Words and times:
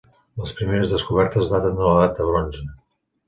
Les 0.43 0.53
primeres 0.59 0.93
descobertes 0.95 1.51
daten 1.53 1.77
de 1.81 1.85
l'edat 1.91 2.17
de 2.21 2.27
bronze. 2.31 2.65